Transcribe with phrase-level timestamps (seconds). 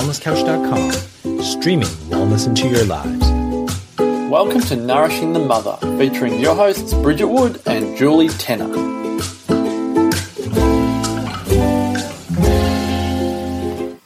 [0.00, 3.22] thewellnesscouch.com, streaming wellness into your lives.
[4.30, 8.68] Welcome to Nourishing the Mother, featuring your hosts Bridget Wood and Julie Tenner.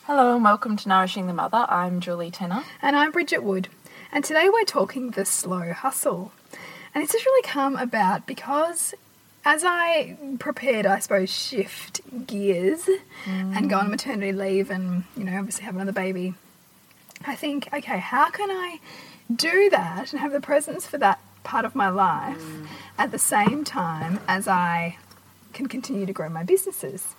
[0.05, 1.65] Hello and welcome to Nourishing the Mother.
[1.69, 2.65] I'm Julie Tenner.
[2.83, 3.69] And I'm Bridget Wood.
[4.11, 6.33] And today we're talking the slow hustle.
[6.93, 8.95] And this has really come about because
[9.45, 12.89] as I prepared, I suppose, shift gears
[13.27, 13.91] and go on mm.
[13.91, 16.35] maternity leave and, you know, obviously have another baby,
[17.27, 18.81] I think, okay, how can I
[19.35, 22.67] do that and have the presence for that part of my life mm.
[22.99, 24.97] at the same time as I
[25.53, 27.15] can continue to grow my businesses,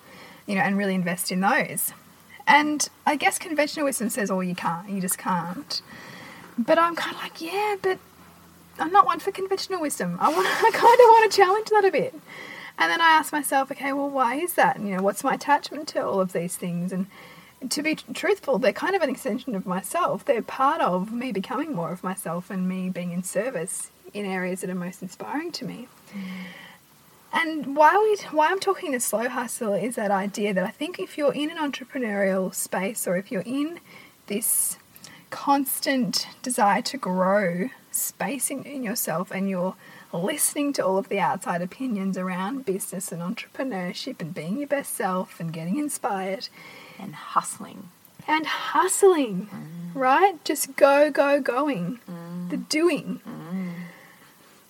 [0.48, 1.94] you know, and really invest in those?
[2.48, 5.82] And I guess conventional wisdom says, oh, you can't, you just can't.
[6.58, 8.00] But I'm kind of like, yeah, but
[8.80, 10.18] I'm not one for conventional wisdom.
[10.20, 12.14] I want, I kind of want to challenge that a bit.
[12.78, 14.76] And then I ask myself, okay, well, why is that?
[14.76, 16.92] And, you know, what's my attachment to all of these things?
[16.92, 17.08] And
[17.70, 20.26] to be tr- truthful, they're kind of an extension of myself.
[20.26, 24.62] They're part of me becoming more of myself and me being in service in areas
[24.62, 25.88] that are most inspiring to me.
[26.14, 26.22] Mm.
[27.36, 31.00] And why we why I'm talking the slow hustle is that idea that I think
[31.00, 33.82] if you're in an entrepreneurial space or if you're in
[34.28, 34.78] this
[35.32, 39.76] constant desire to grow space in, in yourself and you're
[40.14, 44.94] listening to all of the outside opinions around business and entrepreneurship and being your best
[44.94, 46.48] self and getting inspired
[47.00, 47.90] And hustling.
[48.28, 50.00] and hustling, mm.
[50.00, 50.44] right?
[50.44, 52.50] Just go, go, going, mm.
[52.50, 53.22] the doing.
[53.28, 53.74] Mm.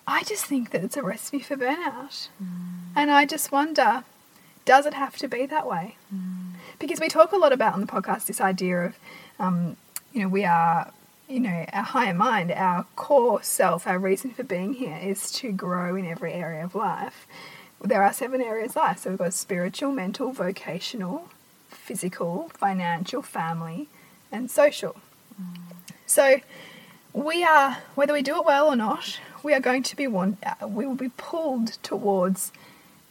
[0.07, 2.27] I just think that it's a recipe for burnout.
[2.95, 4.03] And I just wonder
[4.65, 5.95] does it have to be that way?
[6.79, 8.99] Because we talk a lot about on the podcast this idea of,
[9.39, 9.77] um,
[10.11, 10.91] you know, we are,
[11.27, 15.51] you know, our higher mind, our core self, our reason for being here is to
[15.51, 17.27] grow in every area of life.
[17.81, 18.99] There are seven areas of life.
[18.99, 21.29] So we've got spiritual, mental, vocational,
[21.69, 23.89] physical, financial, family,
[24.31, 24.95] and social.
[26.05, 26.41] So
[27.13, 30.37] we are, whether we do it well or not, we are going to be one.
[30.61, 32.51] We will be pulled towards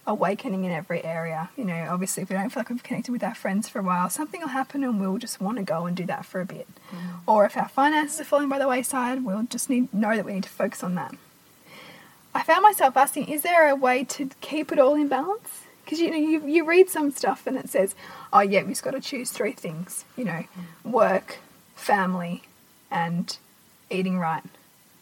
[0.07, 1.51] awakening in every area.
[1.57, 3.83] You know, obviously, if we don't feel like we've connected with our friends for a
[3.83, 6.45] while, something will happen, and we'll just want to go and do that for a
[6.45, 6.69] bit.
[6.91, 6.97] Mm.
[7.27, 10.35] Or if our finances are falling by the wayside, we'll just need know that we
[10.35, 11.15] need to focus on that.
[12.35, 15.63] I found myself asking, is there a way to keep it all in balance?
[15.85, 17.95] Because you know, you, you read some stuff and it says,
[18.33, 20.05] oh yeah, we've just got to choose three things.
[20.17, 20.45] You know,
[20.85, 20.91] mm.
[20.91, 21.39] work,
[21.77, 22.43] family,
[22.91, 23.37] and
[23.91, 24.43] eating right.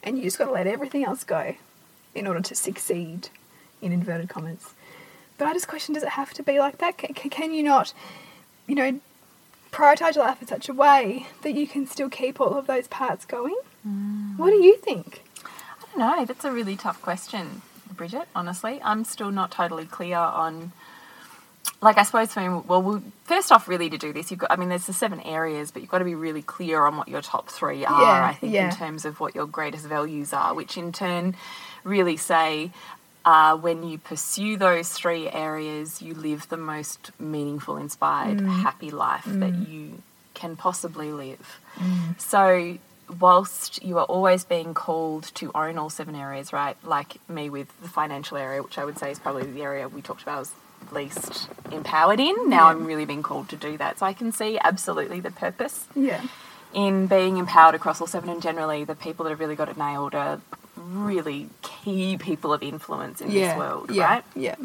[0.03, 1.55] And you just got to let everything else go
[2.15, 3.29] in order to succeed,
[3.81, 4.75] in inverted commas.
[5.39, 6.99] But I just question, does it have to be like that?
[6.99, 7.93] Can, can you not,
[8.67, 9.01] you know,
[9.73, 12.87] prioritize your life in such a way that you can still keep all of those
[12.89, 13.57] parts going?
[13.87, 14.37] Mm.
[14.39, 15.25] What do you think?
[15.45, 16.25] I don't know.
[16.25, 17.63] That's a really tough question,
[17.97, 18.81] Bridget, honestly.
[18.85, 20.73] I'm still not totally clear on.
[21.81, 24.53] Like, I suppose for me, well, we, first off, really to do this, you've got,
[24.53, 27.09] I mean, there's the seven areas, but you've got to be really clear on what
[27.09, 28.71] your top three are, Yeah, I think, yeah.
[28.71, 31.35] in terms of what your greatest values are, which in turn
[31.83, 32.71] really say
[33.25, 38.63] uh, when you pursue those three areas, you live the most meaningful, inspired, mm.
[38.63, 39.69] happy life that mm.
[39.69, 40.03] you
[40.35, 41.61] can possibly live.
[41.77, 42.21] Mm.
[42.21, 42.79] So,
[43.21, 46.77] whilst you are always being called to own all seven areas, right?
[46.85, 50.03] Like me with the financial area, which I would say is probably the area we
[50.03, 50.53] talked about as
[50.91, 52.49] least empowered in.
[52.49, 53.99] Now I'm really being called to do that.
[53.99, 56.23] So I can see absolutely the purpose Yeah.
[56.73, 59.77] in being empowered across all seven, and generally the people that have really got it
[59.77, 60.41] nailed are
[60.77, 61.49] really
[61.85, 63.49] key people of influence in yeah.
[63.49, 64.05] this world, yeah.
[64.05, 64.25] right?
[64.35, 64.57] Yeah.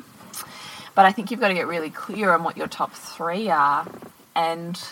[0.96, 3.88] But I think you've got to get really clear on what your top three are.
[4.36, 4.78] And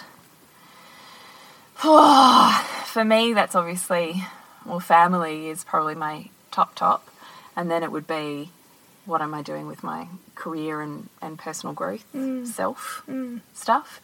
[1.75, 4.23] for me, that's obviously,
[4.65, 7.09] well, family is probably my top, top.
[7.55, 8.51] And then it would be
[9.05, 12.45] what am I doing with my career and, and personal growth, mm.
[12.45, 13.41] self mm.
[13.53, 14.01] stuff.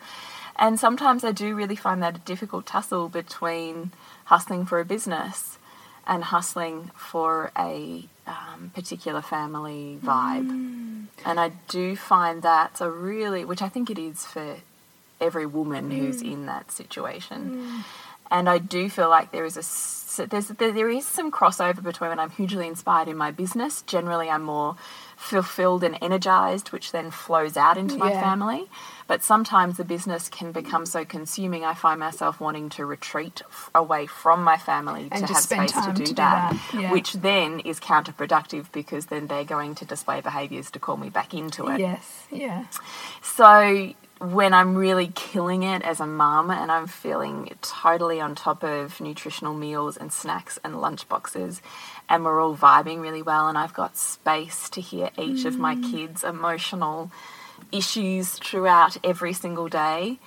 [0.55, 3.91] And sometimes I do really find that a difficult tussle between
[4.25, 5.57] hustling for a business
[6.07, 10.47] and hustling for a um, particular family vibe.
[10.47, 11.05] Mm.
[11.25, 14.57] And I do find that's a really, which I think it is for
[15.19, 16.33] every woman who's mm.
[16.33, 17.51] in that situation.
[17.51, 17.83] Mm.
[18.31, 19.63] And I do feel like there is a
[20.25, 23.81] there's there, there is some crossover between when I'm hugely inspired in my business.
[23.83, 24.75] Generally, I'm more
[25.21, 28.21] fulfilled and energized, which then flows out into my Yeah.
[28.21, 28.67] family.
[29.07, 33.69] But sometimes the business can become so consuming, I find myself wanting to retreat f-
[33.75, 36.91] away from my family And to have space to do, to do that, that, yeah.
[36.91, 41.33] which then is counterproductive because then they're going to display behaviors to call me back
[41.33, 41.79] into it.
[41.79, 42.23] Yes.
[42.31, 42.65] Yeah.
[43.21, 48.63] So when I'm really killing it as a mum and I'm feeling totally on top
[48.63, 51.59] of nutritional meals and snacks and lunch boxes
[52.07, 55.75] and we're all vibing really well and I've got space to hear each of my
[55.75, 55.91] mm.
[55.91, 57.11] kids' emotional
[57.71, 60.19] issues throughout every single day,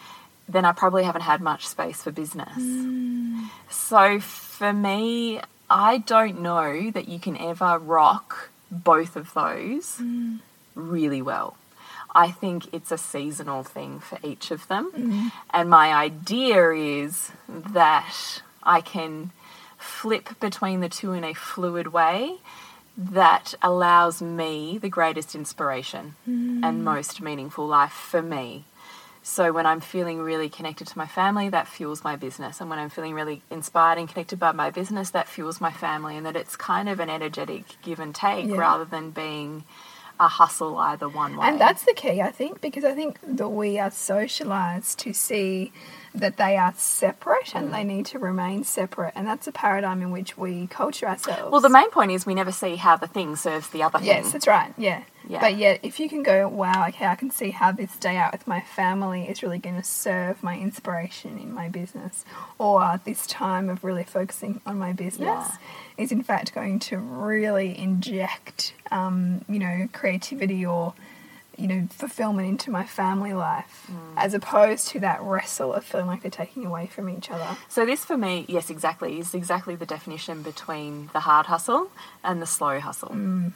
[0.49, 2.59] then I probably haven't had much space for business.
[2.59, 3.49] Mm.
[3.71, 10.41] So for me, I don't know that you can ever rock both of those mm.
[10.75, 11.57] really well.
[12.15, 14.93] I think it's a seasonal thing for each of them.
[14.93, 15.33] Mm.
[15.51, 19.33] And my idea is that I can
[19.79, 22.37] flip between the two in a fluid way
[22.97, 26.81] that allows me the greatest inspiration and mm.
[26.81, 28.65] most meaningful life for me.
[29.27, 32.61] So when I'm feeling really connected to my family, that fuels my business.
[32.61, 36.17] And when I'm feeling really inspired and connected by my business, that fuels my family.
[36.17, 38.59] And that it's kind of an energetic give and take Yeah.
[38.59, 39.65] rather than being
[40.21, 41.49] a hustle either one way.
[41.49, 45.73] And that's the key, I think, because I think that we are socialized to see
[46.15, 49.13] that they are separate and they need to remain separate.
[49.17, 51.51] And that's a paradigm in which we culture ourselves.
[51.51, 54.25] well, the main point is we never see how the thing serves the other Yes,
[54.25, 54.33] thing.
[54.33, 54.73] that's right.
[54.79, 55.03] Yeah.
[55.27, 55.41] Yeah.
[55.41, 58.31] But yet, if you can go, wow, okay, I can see how this day out
[58.33, 62.27] with my family is really going to serve my inspiration in my business,
[62.59, 65.49] or this time of really focusing on my business
[65.97, 70.93] is in fact going to really inject, um, you know, creativity or
[71.57, 74.15] you know, fulfillment into my family life, Mm.
[74.17, 77.57] as opposed to that wrestle of feeling like they're taking away from each other.
[77.69, 81.89] So this for me, yes, exactly, is exactly the definition between the hard hustle
[82.23, 83.11] and the slow hustle.
[83.11, 83.53] Mm.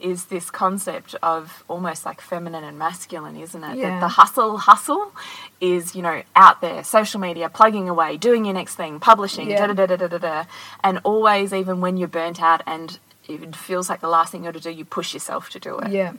[0.00, 3.76] Is this concept of almost like feminine and masculine, isn't it?
[3.76, 3.90] Yeah.
[3.90, 5.12] That the hustle hustle
[5.60, 9.64] is, you know, out there, social media, plugging away, doing your next thing, publishing, Yeah.
[9.66, 10.44] da da da da da da,
[10.82, 14.50] and always, even when you're burnt out and it feels like the last thing you
[14.50, 16.14] got to do, you push yourself to do it Yeah.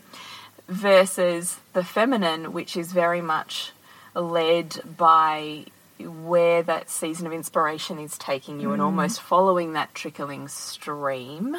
[0.67, 3.71] Versus the feminine, which is very much
[4.15, 5.65] led by
[5.99, 8.85] where that season of inspiration is taking you and mm.
[8.85, 11.55] almost following that trickling stream.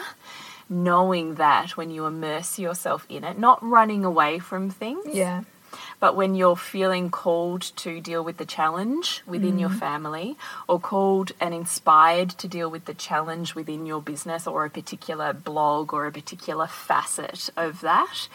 [0.69, 5.43] Knowing that when you immerse yourself in it, not running away from things, Yeah.
[6.01, 9.79] but when you're feeling called to deal with the challenge within your mm.
[9.79, 14.71] family or called and inspired to deal with the challenge within your business or a
[14.71, 18.27] particular blog or a particular facet of that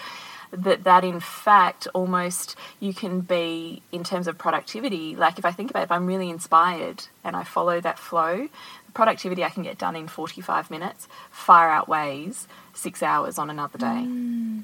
[0.51, 5.51] that that in fact almost you can be in terms of productivity like if i
[5.51, 8.48] think about it, if i'm really inspired and i follow that flow
[8.86, 13.78] the productivity i can get done in 45 minutes far outweighs six hours on another
[13.78, 14.63] day mm.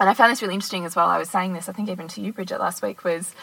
[0.00, 1.08] and I found this really interesting as well.
[1.08, 3.34] I was saying this, I think even to you, Bridget, last week, was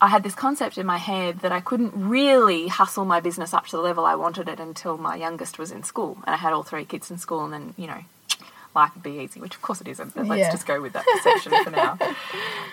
[0.00, 3.66] I had this concept in my head that I couldn't really hustle my business up
[3.68, 6.18] to the level I wanted it until my youngest was in school.
[6.26, 8.04] And I had all three kids in school, and then, you know,
[8.76, 10.52] life would be easy, which of course it isn't, but let's Yeah.
[10.52, 11.98] just go with that perception for now.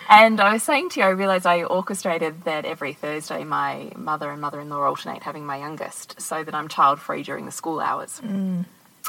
[0.10, 4.30] And I was saying to you, I realised I orchestrated that every Thursday my mother
[4.30, 7.52] and mother in law alternate having my youngest so that I'm child free during the
[7.52, 8.20] school hours.
[8.24, 8.66] Mm.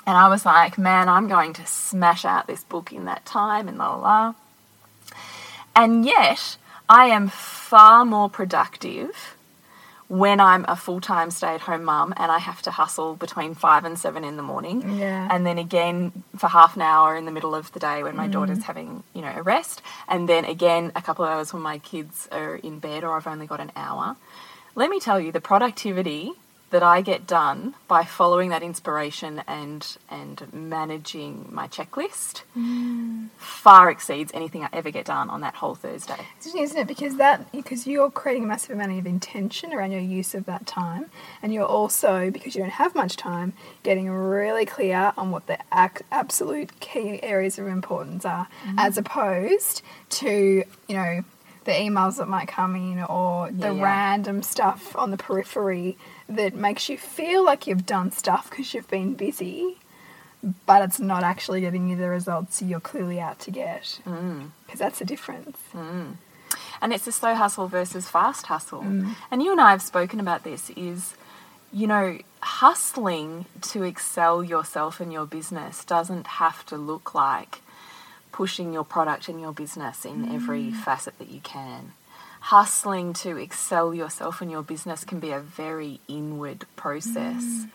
[0.07, 3.67] And I was like, man, I'm going to smash out this book in that time
[3.69, 4.35] and la la la.
[5.75, 6.57] And yet,
[6.89, 9.34] I am far more productive
[10.09, 13.55] when I'm a full time stay at home mum and I have to hustle between
[13.55, 14.99] five and seven in the morning.
[14.99, 15.29] Yeah.
[15.31, 18.29] And then again for half an hour in the middle of the day when my
[18.29, 18.33] mm.
[18.33, 19.83] daughter's having, you know, a rest.
[20.09, 23.27] And then again a couple of hours when my kids are in bed or I've
[23.27, 24.17] only got an hour.
[24.75, 26.33] Let me tell you, the productivity
[26.75, 33.29] that I get done by following that inspiration and and managing my checklist mm.
[33.37, 36.17] far exceeds anything I ever get done on that whole Thursday.
[36.37, 36.89] It's interesting, isn't it?
[36.89, 40.67] Because that because you're creating a massive amount of intention around your use of that
[40.67, 41.13] time,
[41.43, 43.53] and you're also because you don't have much time,
[43.85, 48.75] getting really clear on what the ac- absolute key areas of importance are, mm.
[48.79, 51.23] as opposed to you know
[51.65, 53.83] the emails that might come in or the Yeah, yeah.
[53.83, 55.97] random stuff on the periphery
[56.29, 59.79] that makes you feel like you've done stuff because you've been busy.
[60.67, 64.01] But it's not actually getting you the results you're clearly out to get.
[64.07, 64.51] Mm.
[64.67, 65.57] Because that's the difference.
[65.73, 66.17] Mm.
[66.83, 68.83] And it's a slow hustle versus fast hustle.
[68.83, 69.15] Mm.
[69.31, 71.15] And you and I have spoken about this is
[71.75, 77.63] you know, hustling to excel yourself and your business doesn't have to look like
[78.35, 80.75] pushing your product and your business in every mm.
[80.75, 81.93] facet that you can.
[82.41, 87.71] Hustling to excel yourself and your business can be a very inward process mm.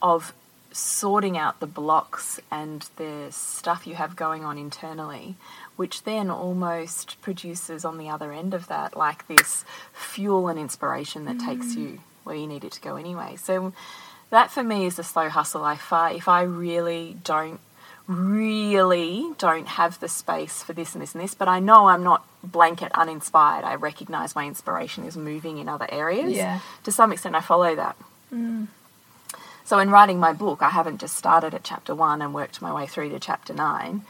[0.00, 0.32] of
[0.72, 5.34] sorting out the blocks and the stuff you have going on internally,
[5.76, 11.26] which then almost produces on the other end of that, like this fuel and inspiration
[11.26, 11.98] that takes you mm.
[12.24, 13.36] where you need it to go anyway.
[13.36, 13.74] So
[14.30, 15.64] that for me is the slow hustle.
[15.64, 15.74] I
[16.14, 17.60] if I really don't
[18.08, 22.02] really don't have the space for this and this and this, but I know I'm
[22.02, 23.64] not blanket uninspired.
[23.64, 26.32] I recognize my inspiration is moving in other areas.
[26.32, 26.60] Yeah.
[26.84, 27.96] To some extent, I follow that.
[29.64, 32.72] So, in writing my book, I haven't just started at chapter one and worked my
[32.72, 34.02] way through to chapter nine.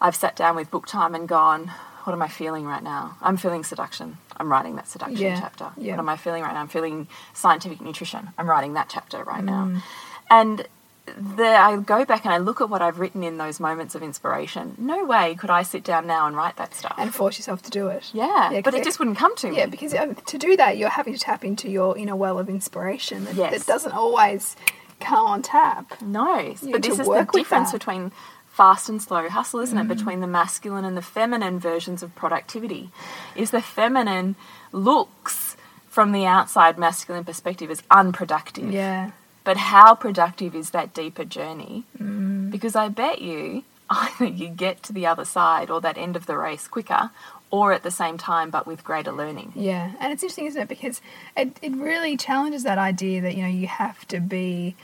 [0.00, 1.72] I've sat down with book time and gone,
[2.04, 3.16] What am I feeling right now?
[3.20, 4.18] I'm feeling seduction.
[4.36, 5.70] I'm writing that seduction Yeah, chapter.
[5.76, 5.92] yeah.
[5.92, 6.60] What am I feeling right now?
[6.60, 8.30] I'm feeling scientific nutrition.
[8.38, 9.66] I'm writing that chapter right now.
[9.66, 9.82] Mm.
[10.30, 10.66] And
[11.06, 14.02] the, I go back and I look at what I've written in those moments of
[14.02, 14.74] inspiration.
[14.78, 16.94] No way could I sit down now and write that stuff.
[16.96, 18.10] and force yourself to do it.
[18.14, 19.56] Yeah, but it just wouldn't come to me.
[19.56, 22.48] Yeah, because um, to do that, you're having to tap into your inner well of
[22.48, 23.58] inspiration that, Yes.
[23.58, 24.54] that doesn't always
[25.00, 26.00] come on tap.
[26.00, 27.70] No, You but this is the difference.
[27.70, 27.72] Mm.
[27.72, 28.12] between
[28.46, 29.88] fast and slow hustle, isn't it?
[29.88, 32.90] Between the masculine and the feminine versions of productivity.
[33.34, 34.36] Is the feminine
[34.70, 35.56] looks
[35.88, 38.70] from the outside masculine perspective as unproductive.
[38.70, 39.10] Yeah.
[39.44, 41.84] But how productive is that deeper journey?
[41.98, 42.50] Mm.
[42.50, 46.26] Because I bet you either you get to the other side or that end of
[46.26, 47.10] the race quicker
[47.50, 49.52] or at the same time but with greater learning.
[49.54, 50.68] Yeah, and it's interesting, isn't it?
[50.68, 51.00] Because
[51.36, 54.74] it, it really challenges that idea that, you know, you have to be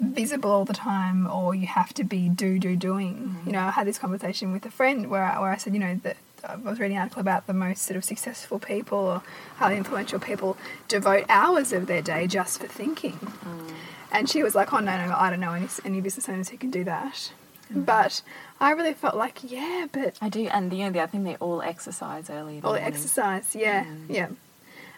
[0.00, 3.36] visible all the time or you have to be do, do, doing.
[3.46, 5.80] You know, I had this conversation with a friend where I, where I said, you
[5.80, 9.22] know, that I was reading an article about the most sort of successful people or
[9.56, 10.56] highly influential people
[10.88, 13.14] devote hours of their day just for thinking.
[13.14, 13.70] Mm.
[14.12, 16.56] And she was like, oh, no, no, I don't know any, any business owners who
[16.56, 17.32] can do that.
[17.72, 17.86] Mm.
[17.86, 18.22] But
[18.60, 21.36] I really felt like, yeah, but I do, and you know, the other thing, they
[21.36, 22.84] all exercise early all morning.
[22.84, 24.04] exercise, yeah, mm.
[24.08, 24.28] yeah.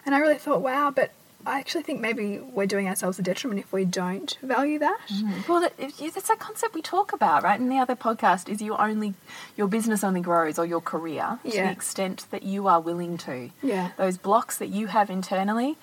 [0.05, 1.11] And I really thought, wow, but
[1.47, 4.99] I actually think maybe we're doing ourselves a detriment if we don't value that.
[5.09, 5.47] Mm.
[5.47, 7.59] Well, that, that's a concept we talk about, right?
[7.59, 9.13] In the other podcast, is you only
[9.55, 11.65] your business only grows or your career to Yeah.
[11.67, 13.49] the extent that you are willing to.
[13.63, 13.91] Yeah.
[13.97, 15.77] Those blocks that you have internally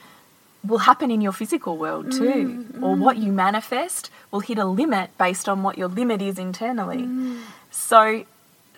[0.62, 2.83] will happen in your physical world too, mm.
[2.83, 2.99] or mm.
[2.99, 7.09] what you manifest will hit a limit based on what your limit is internally.
[7.71, 8.25] So.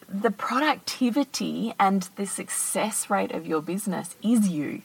[0.08, 4.82] The productivity and the success rate of your business is you.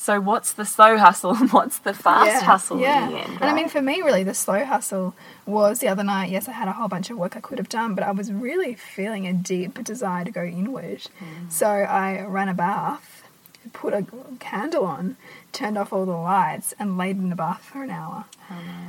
[0.00, 3.08] So, what's the slow hustle and what's the fast hustle yeah.
[3.08, 3.32] in the end?
[3.40, 5.12] And I mean, for me, really, the slow hustle
[5.44, 6.30] was the other night.
[6.30, 8.32] Yes, I had a whole bunch of work I could have done, but I was
[8.32, 11.08] really feeling a deep desire to go inward.
[11.18, 11.50] Mm.
[11.50, 13.24] So I ran a bath,
[13.72, 14.06] put a
[14.38, 15.16] candle on,
[15.52, 18.26] turned off all the lights, and laid in the bath for an hour.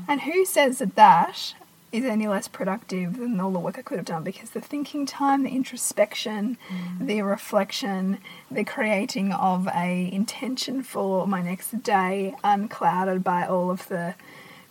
[0.08, 1.56] And who says that that
[1.92, 4.24] is any less productive than all the work I could have done?
[4.24, 7.06] Because the thinking time, the introspection, mm.
[7.08, 8.20] the reflection,
[8.52, 14.16] the creating of a intention for my next day, unclouded by all of the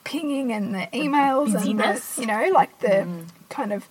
[0.04, 2.18] pinging and the emails busyness.
[2.18, 3.24] and the, you know, like the mm.
[3.48, 3.88] kind of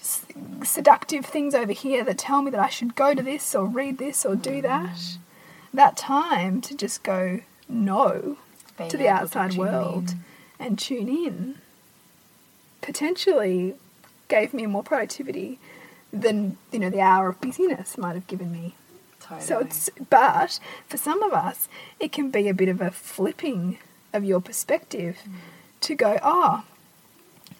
[0.00, 0.24] s-
[0.62, 3.98] seductive things over here that tell me that I should go to this or read
[3.98, 4.94] this or do that.
[4.94, 5.18] Mm.
[5.74, 8.38] That time to just go no
[8.76, 10.24] Being to the able to outside world in.
[10.58, 11.58] and tune in
[12.80, 13.74] potentially
[14.28, 15.58] gave me more productivity
[16.12, 18.74] than you know the hour of busyness might have given me.
[19.20, 19.40] Totally.
[19.40, 21.68] so it's but for some of us
[21.98, 23.78] it can be a bit of a flipping
[24.12, 25.34] of your perspective mm.
[25.80, 26.64] to go oh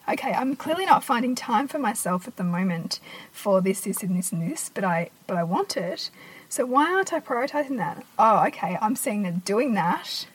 [0.07, 2.99] okay i'm clearly not finding time for myself at the moment
[3.31, 6.09] for this this and this and this but i but i want it.
[6.51, 8.03] So why aren't i prioritizing that?
[8.17, 10.25] Oh okay i'm seeing that doing that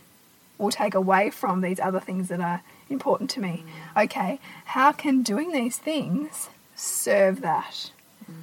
[0.58, 3.64] will take away from these other things that are important to me
[3.96, 7.90] okay how can doing these things serve that
[8.30, 8.34] mm.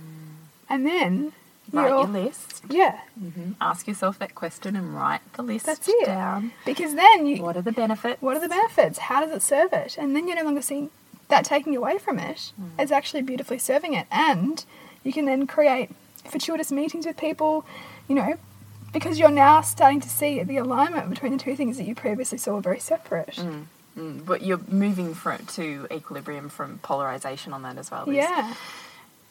[0.70, 1.34] and then
[1.72, 2.64] Write your list.
[2.70, 3.52] yeah mm-hmm.
[3.62, 6.06] Ask yourself that question and write the list That's it.
[6.06, 6.52] down.
[6.66, 8.22] because then you What are the benefits?
[8.22, 8.98] what are the benefits?
[9.00, 9.96] How does it serve it?
[9.98, 10.90] And then you're no longer seeing
[11.30, 12.52] that taking away from it.
[12.60, 12.72] Mm.
[12.78, 14.06] It's actually beautifully serving it.
[14.12, 14.66] And
[15.04, 15.92] you can then create
[16.30, 17.66] fortuitous meetings with people,
[18.10, 18.36] you know,
[18.92, 22.38] because you're now starting to see the alignment between the two things that you previously
[22.38, 23.36] saw were very separate.
[23.38, 23.66] Mm,
[23.98, 28.12] Mm, but you're moving from, to equilibrium from polarization on that as well.
[28.12, 28.54] Yeah.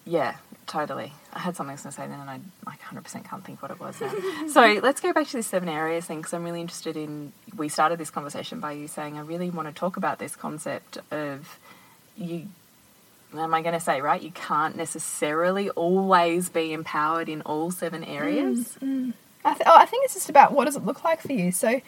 [0.07, 0.37] Yeah,
[0.67, 1.13] totally.
[1.33, 3.63] I had something I was going to say then, and I like 100% can't think
[3.63, 4.13] what it was now.
[4.49, 7.33] so let's go back to the seven areas thing because I'm really interested in.
[7.57, 10.99] We started this conversation by you saying I really want to talk about this concept
[11.11, 11.59] of
[12.17, 12.49] you.
[13.37, 14.21] Am I going to say right?
[14.21, 18.77] You can't necessarily always be empowered in all seven areas.
[18.83, 19.13] Mm, mm.
[19.45, 21.53] I, th- oh, I think it's just about what does it look like for you.
[21.53, 21.81] So,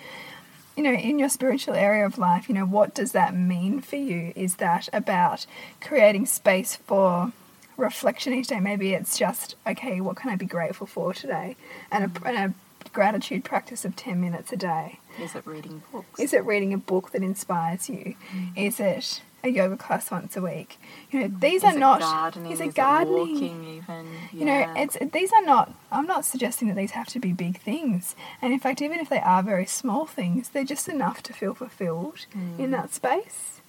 [0.76, 3.96] you know, in your spiritual area of life, you know, what does that mean for
[3.96, 4.32] you?
[4.34, 5.46] Is that about
[5.80, 7.32] creating space for
[7.76, 8.60] reflection each day?
[8.60, 11.56] Maybe it's just, okay, what can I be grateful for today?
[11.90, 14.98] And a, and a gratitude practice of 10 minutes a day.
[15.20, 16.20] Is it reading books?
[16.20, 18.14] Is it reading a book that inspires you?
[18.34, 18.56] Mm.
[18.56, 20.78] Is it a yoga class once a week?
[21.10, 22.00] You know, these Is are it not.
[22.00, 22.52] gardening?
[22.52, 23.18] Is Is it gardening?
[23.34, 24.06] walking even?
[24.32, 25.72] You know, it's these are not.
[25.90, 29.08] I'm not suggesting that these have to be big things, and in fact, even if
[29.08, 32.26] they are very small things, they're just enough to feel fulfilled
[32.58, 33.60] in that space.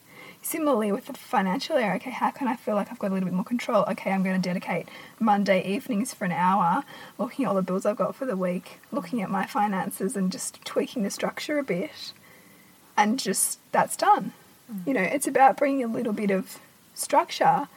[0.46, 3.28] Similarly, with the financial area, okay, how can I feel like I've got a little
[3.30, 3.86] bit more control?
[3.88, 6.84] Okay, I'm going to dedicate Monday evenings for an hour,
[7.18, 10.30] looking at all the bills I've got for the week, looking at my finances, and
[10.34, 12.12] just tweaking the structure a bit,
[12.98, 14.34] and just that's done.
[14.86, 16.60] You know, it's about bringing a little bit of
[16.94, 17.68] structure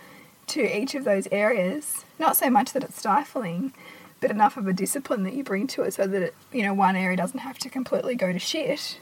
[0.48, 2.04] to each of those areas.
[2.18, 3.72] Not so much that it's stifling,
[4.20, 6.74] but enough of a discipline that you bring to it so that it, you know
[6.74, 8.98] one area doesn't have to completely go to shit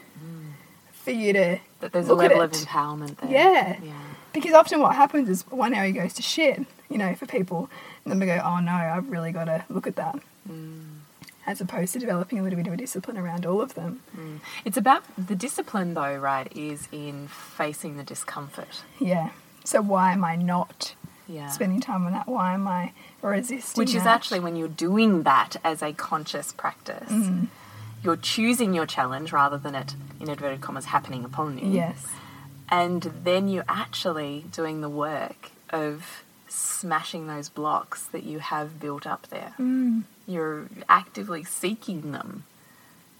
[1.05, 3.29] for you to That there's a level of empowerment there.
[3.31, 3.77] Yeah.
[3.81, 3.93] Yeah.
[4.33, 7.69] Because often what happens is one area goes to shit, you know, for people,
[8.03, 10.19] and then we go, oh no, I've really got to look at that.
[10.49, 10.94] Mm.
[11.47, 14.01] As opposed to developing a little bit of a discipline around all of them.
[14.63, 16.51] It's about the discipline, though, right?
[16.55, 18.81] Is in facing the discomfort.
[18.99, 19.29] Yeah.
[19.63, 20.95] So why am I not
[21.27, 21.49] Yeah.
[21.49, 22.27] spending time on that?
[22.27, 23.79] Why am I resisting?
[23.79, 24.15] Which is that?
[24.15, 27.47] actually when you're doing that as a conscious practice, Mm.
[28.03, 31.67] you're choosing your challenge rather than it, in inverted commas, happening upon you.
[31.71, 32.07] Yes.
[32.69, 36.23] And then you're actually doing the work of
[36.55, 39.53] smashing those blocks that you have built up there.
[39.59, 40.03] Mm.
[40.27, 42.43] You're actively seeking them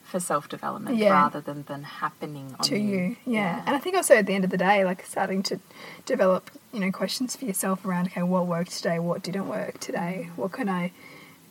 [0.04, 1.12] for self development Yeah.
[1.12, 2.98] rather than them happening on to you.
[2.98, 3.16] you.
[3.26, 3.64] Yeah.
[3.66, 5.60] And I think also at the end of the day, like starting to
[6.06, 9.00] develop, you know, questions for yourself around, okay, what worked today?
[9.00, 10.30] What didn't work today?
[10.36, 10.92] What can I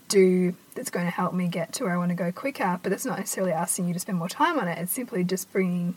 [0.09, 2.79] do that's going to help me get to where I want to go quicker?
[2.83, 4.79] But it's not necessarily asking you to spend more time on it.
[4.79, 5.97] It's simply just bringing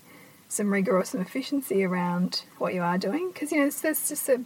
[0.50, 3.29] some rigor or some efficiency around what you are doing.
[3.32, 4.41] Because, you know, there's just a,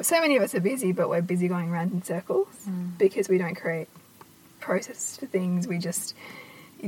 [0.00, 2.96] so many of us are busy, but we're busy going around in circles mm.
[2.98, 3.88] because we don't create
[4.60, 5.68] process for things.
[5.68, 6.14] We just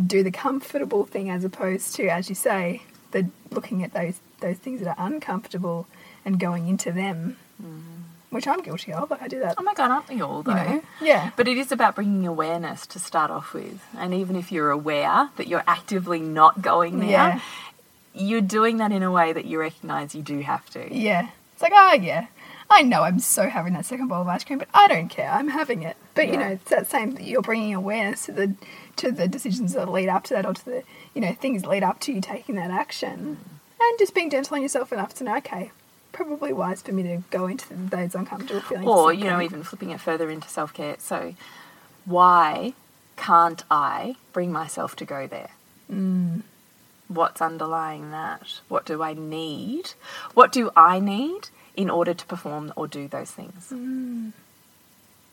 [0.07, 4.59] do the comfortable thing as opposed to, as you say, the looking at those those
[4.59, 5.87] things that are uncomfortable
[6.25, 8.03] and going into them, mm-hmm.
[8.31, 9.13] which I'm guilty of.
[9.13, 9.55] I do that.
[9.57, 10.53] Oh my god, aren't we all though?
[10.53, 10.83] You know?
[11.01, 11.31] Yeah.
[11.37, 13.85] But it is about bringing awareness to start off with.
[13.97, 17.41] And even if you're aware that you're actively not going there, Yeah.
[18.15, 20.95] you're doing that in a way that you recognize you do have to.
[20.95, 21.29] Yeah.
[21.53, 22.27] It's like, oh yeah.
[22.71, 25.31] I know I'm so having that second bowl of ice cream, but I don't care.
[25.31, 25.97] I'm having it.
[26.15, 27.17] But you know, it's that same.
[27.21, 28.55] You're bringing awareness to the
[28.97, 30.83] to the decisions that lead up to that, or to the
[31.15, 33.39] you know things that lead up to you taking that action,
[33.81, 35.71] and just being gentle on yourself enough to know, okay,
[36.15, 38.87] probably wise for me to go into those uncomfortable feelings.
[38.87, 40.97] Or, you know, even flipping it further into self care.
[40.99, 41.35] So,
[42.07, 42.73] why
[43.17, 45.51] can't I bring myself to go there?
[45.93, 46.43] Mm.
[47.09, 48.61] What's underlying that?
[48.69, 49.91] What do I need?
[50.33, 53.69] What do I need in order to perform or do those things?
[53.73, 54.33] Mm.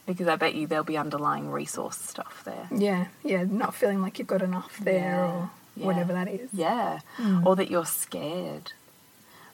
[0.06, 2.68] Because I bet you there'll be underlying resource stuff there.
[2.76, 5.86] Yeah, yeah, not feeling like you've got enough there Yeah, or yeah.
[5.86, 6.50] whatever that is.
[6.54, 7.00] Yeah.
[7.18, 7.46] Mm.
[7.46, 8.74] Or that you're scared.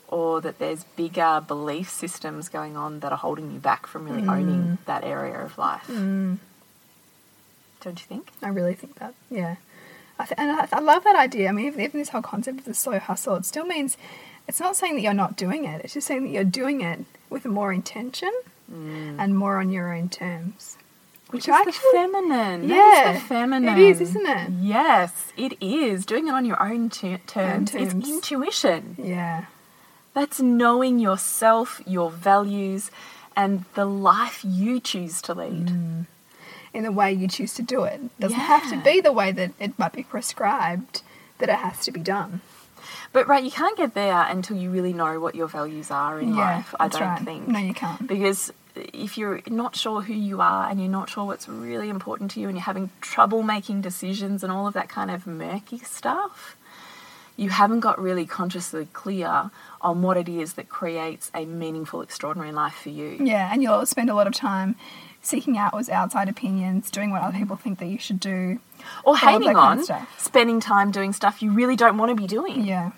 [0.08, 4.26] Or that there's bigger belief systems going on that are holding you back from really
[4.26, 5.86] owning that area of life.
[5.88, 6.38] Mm,
[7.82, 8.32] Don't you think?
[8.42, 9.14] I really think that.
[9.30, 9.58] Yeah,
[10.18, 11.50] I th- and I, I love that idea.
[11.50, 13.98] I mean, even, even this whole concept of the slow hustle, it still means
[14.48, 15.82] it's not saying that you're not doing it.
[15.84, 18.32] It's just saying that you're doing it with more intention
[18.72, 19.16] mm.
[19.20, 20.78] and more on your own terms.
[21.32, 22.68] Which I is the feminine.
[22.70, 23.78] That Yeah, is the feminine.
[23.78, 24.50] it is, isn't it?
[24.62, 26.06] Yes, it is.
[26.06, 27.72] Doing it on your own ter- terms.
[27.72, 27.94] terms.
[27.94, 28.96] It's intuition.
[28.98, 29.46] Yeah,
[30.14, 32.92] That's knowing yourself, your values,
[33.36, 35.68] and the life you choose to lead.
[35.68, 36.06] Mm.
[36.74, 38.00] in the way you choose to do it.
[38.00, 41.02] It doesn't have to be the way that it might be prescribed
[41.40, 42.42] that it has to be done.
[43.14, 46.36] But right, you can't get there until you really know what your values are in
[46.36, 46.76] yeah, life.
[46.80, 47.22] I don't right.
[47.22, 47.48] think.
[47.48, 48.06] No, you can't.
[48.08, 52.32] Because if you're not sure who you are and you're not sure what's really important
[52.32, 55.80] to you and you're having trouble making decisions and all of that kind of murky
[55.80, 56.56] stuff,
[57.36, 62.52] you haven't got really consciously clear on what it is that creates a meaningful, extraordinary
[62.52, 63.18] life for you.
[63.20, 64.76] Yeah, and you'll spend a lot of time
[65.28, 68.60] seeking out was outside opinions, doing what other people think that you should do.
[69.04, 72.16] Or hanging that kind of on, spending time doing stuff you really don't want to
[72.16, 72.66] be doing.
[72.66, 72.92] Yeah.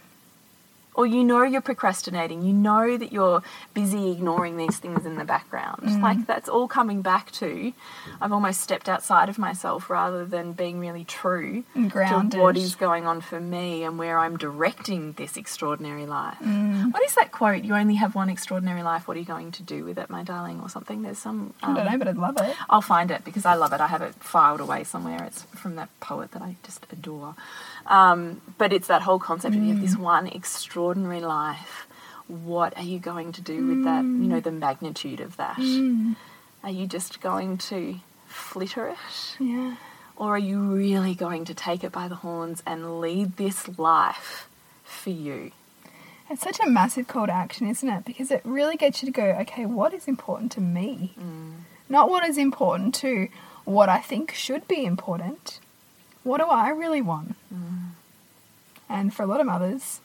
[0.99, 3.41] Or you know you're procrastinating, you know that you're
[3.73, 5.83] busy ignoring these things in the background.
[5.83, 6.01] Mm.
[6.01, 7.71] Like that's all coming back to
[8.19, 12.31] I've almost stepped outside of myself rather than being really true And grounded.
[12.31, 16.37] to what is going on for me and where I'm directing this extraordinary life.
[16.41, 16.91] Mm.
[16.91, 17.63] What is that quote?
[17.63, 19.07] You only have one extraordinary life.
[19.07, 21.01] What are you going to do with it, my darling, or something?
[21.01, 21.53] There's some.
[21.63, 22.53] I don't um, know, but I'd love it.
[22.69, 23.79] I'll find it because I love it.
[23.79, 25.23] I have it filed away somewhere.
[25.23, 27.35] It's from that poet that I just adore.
[27.89, 30.01] Um, but it's that whole concept of you have this mm.
[30.01, 31.87] one extraordinary life.
[32.27, 34.03] What are you going to do with that?
[34.03, 34.59] You know, the mm.
[34.59, 35.57] magnitude of that.
[35.57, 36.15] Mm.
[36.63, 37.95] Are you just going to
[38.27, 39.37] flitter it?
[39.39, 39.75] Yeah.
[40.15, 44.47] Or are you really going to take it by the horns and lead this life
[44.83, 45.51] for you?
[46.29, 48.05] It's such a massive call to action, isn't it?
[48.05, 51.15] Because it really gets you to go, okay, what is important to me?
[51.87, 53.29] Not what is important to
[53.65, 55.59] what I think should be important.
[56.23, 57.35] What do I really want?
[58.89, 60.01] And for a lot of mothers,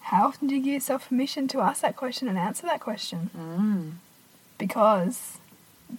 [0.00, 3.30] how often do you give yourself permission to ask that question and answer that question?
[3.36, 3.92] Mm.
[4.58, 5.38] Because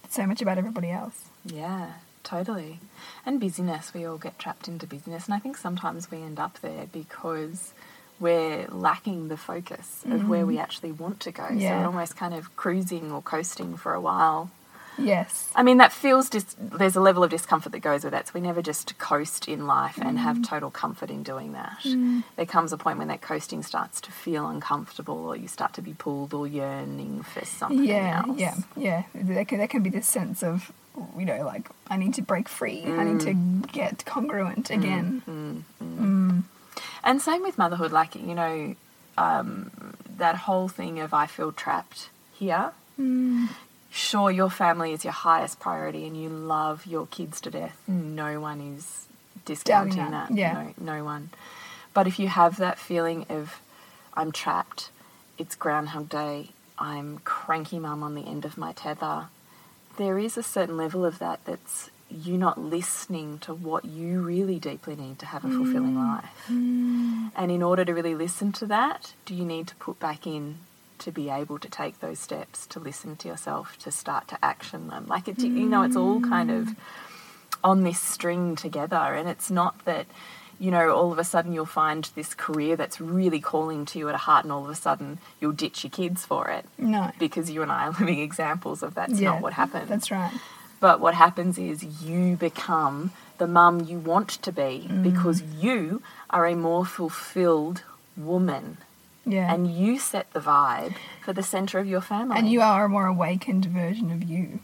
[0.04, 1.24] it's so much about everybody else.
[1.44, 1.92] Yeah,
[2.24, 2.80] totally.
[3.24, 5.26] And busyness, we all get trapped into busyness.
[5.26, 7.72] And I think sometimes we end up there because
[8.20, 11.46] we're lacking the focus of where we actually want to go.
[11.48, 14.50] So we're almost kind of cruising or coasting for a while
[14.98, 15.50] Yes.
[15.54, 18.28] I mean, that feels just, there's a level of discomfort that goes with that.
[18.28, 20.46] So we never just coast in life and have Mm.
[20.48, 21.84] total comfort in doing that.
[22.36, 25.82] There comes a point when that coasting starts to feel uncomfortable, or you start to
[25.82, 28.38] be pulled or yearning for something Yeah, else.
[28.38, 29.02] yeah, yeah.
[29.14, 30.72] There can, there can be this sense of,
[31.18, 32.84] you know, like, I need to break free.
[32.86, 33.72] I need to Mm.
[33.72, 35.22] get congruent again.
[37.02, 38.74] And same with motherhood, like, you know,
[39.18, 39.70] um,
[40.16, 42.72] that whole thing of I feel trapped here.
[43.96, 47.80] Sure, your family is your highest priority and you love your kids to death.
[47.86, 49.06] No one is
[49.44, 50.28] discounting Doubting that.
[50.30, 50.72] that, yeah.
[50.76, 51.30] No, no one.
[51.92, 53.60] But if you have that feeling of
[54.14, 54.90] I'm trapped,
[55.38, 59.28] it's Groundhog Day, I'm cranky mum on the end of my tether,
[59.96, 64.58] there is a certain level of that that's you not listening to what you really
[64.58, 66.16] deeply need to have a fulfilling mm.
[66.16, 66.46] life.
[66.50, 67.30] Mm.
[67.36, 70.58] And in order to really listen to that, do you need to put back in
[71.00, 74.88] to be able to take those steps, to listen to yourself, to start to action
[74.88, 75.06] them?
[75.08, 76.68] Like, it, you know, it's all kind of
[77.62, 78.96] on this string together.
[78.96, 80.06] And it's not that,
[80.58, 84.08] you know, all of a sudden you'll find this career that's really calling to you
[84.08, 86.66] at a heart, and all of a sudden you'll ditch your kids for it.
[86.78, 87.10] No.
[87.18, 89.88] Because you and I are living examples of that's yeah, not what happens.
[89.88, 90.32] That's right.
[90.80, 95.02] But what happens is you become the mum you want to be Mm.
[95.02, 97.82] because you are a more fulfilled
[98.16, 98.76] woman
[99.26, 99.52] Yeah.
[99.52, 102.36] and you set the vibe for the center of your family.
[102.38, 104.60] And you are a more awakened version of you.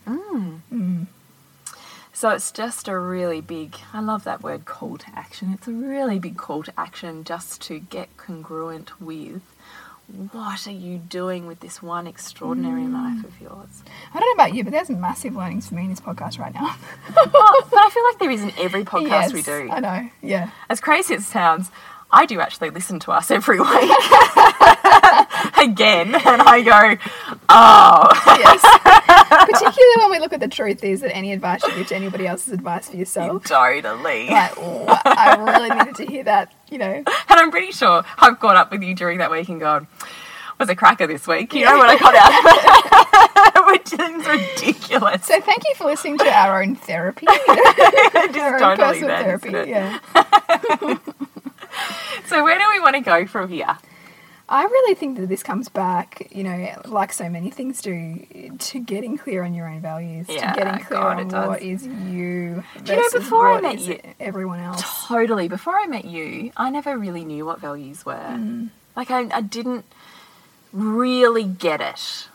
[2.13, 5.53] So it's just a really big, I love that word call to action.
[5.55, 9.41] It's a really big call to action just to get congruent with
[10.33, 12.93] what are you doing with this one extraordinary Mm.
[12.93, 13.83] life of yours.
[14.13, 16.53] I don't know about you, but there's massive learnings for me in this podcast right
[16.53, 16.77] now.
[17.17, 17.41] well, but
[17.79, 19.69] I feel like there is in every podcast yes, we do.
[19.71, 20.11] I know.
[20.21, 20.51] Yeah.
[20.69, 21.71] As crazy as it sounds,
[22.11, 23.69] I do actually listen to us every week
[25.63, 26.97] again, and I go,
[27.49, 28.09] oh,
[28.39, 28.63] Yes.
[29.51, 32.27] Particularly when we look at the truth is that any advice you give to anybody
[32.27, 33.45] else is advice for yourself.
[33.45, 34.29] totally.
[34.29, 36.93] Like, "Wha- I really needed to hear that, you know.
[36.93, 39.87] And I'm pretty sure I've caught up with you during that week and gone,
[40.59, 41.55] was a cracker this week.
[41.55, 43.67] You know what I got out of it?
[43.67, 45.25] Which is ridiculous.
[45.27, 47.27] So thank you for listening to our own therapy.
[47.29, 47.55] You know?
[47.57, 49.71] It is our own totally personal that, therapy.
[49.71, 50.99] Yeah.
[52.27, 53.77] So where do we want to go from here?
[54.53, 58.27] I really think that this comes back, you know, like so many things do,
[58.59, 61.87] to getting clear on your own values, Yeah, to getting clear God, on what is
[61.87, 64.83] you Do you know, before I met you- everyone else.
[65.07, 65.47] Totally.
[65.47, 68.15] Before I met you, I never really knew what values were.
[68.15, 68.71] Mm.
[68.97, 69.85] Like, I, I didn't
[70.73, 72.29] really get it,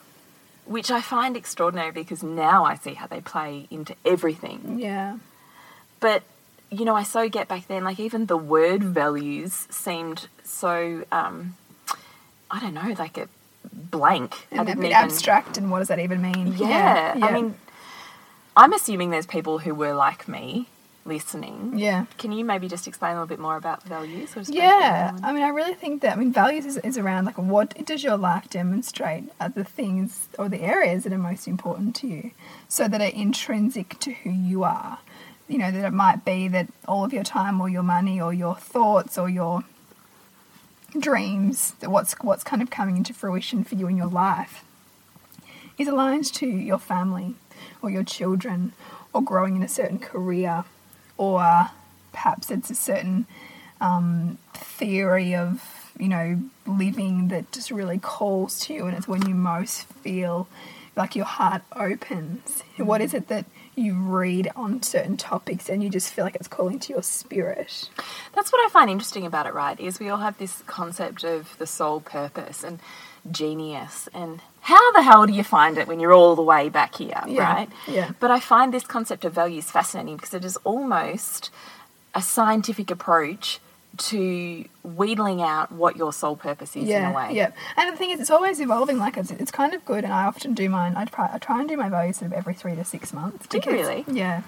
[0.65, 4.79] which I find extraordinary because now I see how they play into everything.
[4.79, 5.17] Yeah.
[5.99, 6.23] But,
[6.71, 11.55] you know, I so get back then, like, even the word values seemed so, um,
[12.51, 13.27] I don't know, like a
[13.73, 14.47] blank.
[14.51, 16.55] And didn't bit even- abstract, and what does that even mean?
[16.57, 17.17] Yeah.
[17.17, 17.25] yeah.
[17.25, 17.55] I mean,
[18.55, 20.67] I'm assuming there's people who were like me
[21.07, 21.73] listening.
[21.75, 22.05] yeah.
[22.17, 24.31] Can you maybe just explain a little bit more about values?
[24.31, 26.97] Or just go Yeah, I mean, I really think that I mean, values is, is
[26.97, 31.17] around like what does your life demonstrate are the things or the areas that are
[31.19, 32.31] most important to you,
[32.67, 34.97] so that are intrinsic to who you are.
[35.47, 38.33] You know, that it might be that all of your time or your money or
[38.33, 39.63] your thoughts or your
[40.99, 44.63] dreams, that what's what's kind of coming into fruition for you in your life,
[45.77, 47.35] is aligned to your family
[47.81, 48.73] or your children
[49.13, 50.65] or growing in a certain career
[51.17, 51.69] or
[52.11, 53.25] perhaps it's a certain
[53.81, 59.27] um, theory of you know living that just really calls to you and it's when
[59.27, 60.47] you most feel
[60.95, 62.63] like your heart opens.
[62.77, 63.45] What is it that
[63.75, 67.89] you read on certain topics and you just feel like it's calling to your spirit
[68.33, 69.79] That's what I find interesting about it, right?
[69.79, 72.79] Is we all have this concept of the soul purpose and
[73.31, 76.95] genius, and how the hell do you find it when you're all the way back
[76.95, 77.69] here, Yeah, right?
[77.87, 78.11] yeah.
[78.19, 81.49] But I find this concept of values fascinating because it is almost
[82.13, 83.59] a scientific approach
[83.97, 87.29] to wheedling out what your soul purpose is in a way.
[87.33, 88.97] Yeah, and the thing is, it's always evolving.
[88.97, 90.93] Like it's, it's kind of good, and I often do mine.
[90.95, 93.47] I try, I try and do my values sort of every three to six months.
[93.53, 94.05] You really?
[94.07, 94.41] Yeah,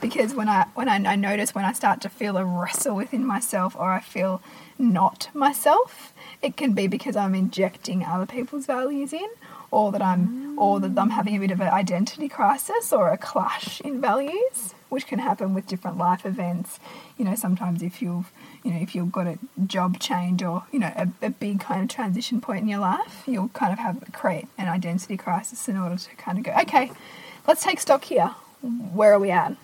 [0.00, 3.24] because when I when I, I notice when I start to feel a wrestle within
[3.24, 4.42] myself, or I feel
[4.78, 9.28] not myself, it can be because I'm injecting other people's values in,
[9.70, 13.18] or that I'm or that I'm having a bit of an identity crisis or a
[13.18, 16.80] clash in values, which can happen with different life events.
[17.16, 18.30] You know, sometimes if you've
[18.64, 21.82] you know if you've got a job change or you know a, a big kind
[21.82, 25.76] of transition point in your life, you'll kind of have create an identity crisis in
[25.76, 26.90] order to kind of go, okay,
[27.46, 28.34] let's take stock here.
[28.62, 29.56] Where are we at?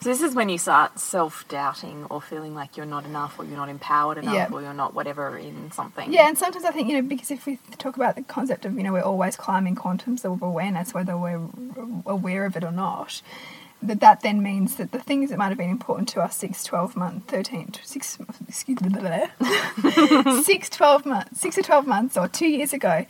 [0.00, 3.56] So this is when you start self-doubting or feeling like you're not enough or you're
[3.56, 4.48] not empowered enough Yeah.
[4.52, 6.12] or you're not whatever in something.
[6.12, 8.74] Yeah, and sometimes I think, you know, because if we talk about the concept of,
[8.76, 11.40] you know, we're always climbing quantums of awareness, whether we're
[12.04, 13.22] aware of it or not,
[13.84, 16.64] that that then means that the things that might have been important to us 6,
[16.64, 18.18] 12 months, 13, 6,
[18.48, 23.06] excuse me, 6, 12 months, 6 or 12 months or two years ago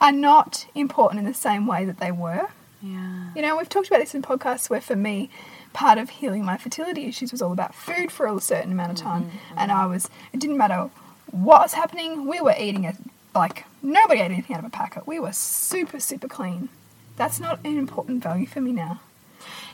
[0.00, 2.48] are not important in the same way that they were.
[2.82, 3.30] Yeah.
[3.34, 5.30] You know, we've talked about this in podcasts where for me,
[5.72, 8.98] part of healing my fertility issues was all about food for a certain amount of
[8.98, 9.24] time.
[9.24, 9.92] Mm-hmm, and I mm-hmm.
[9.92, 10.90] was, it didn't matter
[11.30, 12.96] what was happening, we were eating it
[13.34, 15.06] like nobody ate anything out of a packet.
[15.06, 16.68] We were super, super clean.
[17.16, 19.00] That's not an important value for me now.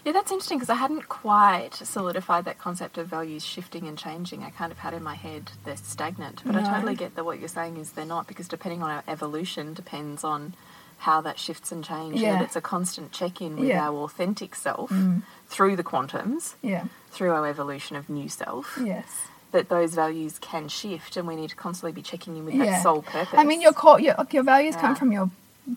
[0.05, 4.43] Yeah, that's interesting because I hadn't quite solidified that concept of values shifting and changing.
[4.43, 7.39] I kind of had in my head they're stagnant, but I totally get that what
[7.39, 10.55] you're saying is they're not because depending on our evolution depends on
[10.99, 12.21] how that shifts and changes.
[12.23, 12.35] Yeah.
[12.35, 13.89] That it's a constant check-in with Yeah.
[13.89, 15.23] our authentic self mm.
[15.49, 16.85] through the quantums, Yeah.
[17.11, 18.79] through our evolution of new self.
[18.83, 19.07] Yes.
[19.51, 22.67] That those values can shift, and we need to constantly be checking in with Yeah.
[22.67, 23.37] that soul purpose.
[23.39, 24.81] I mean, your core, your, your values Yeah.
[24.81, 25.29] come from your